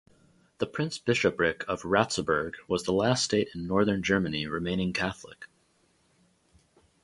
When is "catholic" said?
4.93-5.45